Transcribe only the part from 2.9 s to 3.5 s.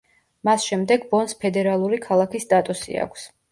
აქვს.